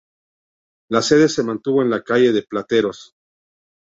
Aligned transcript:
La 0.89 1.03
sede 1.03 1.29
se 1.29 1.43
mantuvo 1.43 1.83
en 1.83 1.91
la 1.91 2.01
calle 2.03 2.31
de 2.33 2.41
Plateros. 2.41 3.13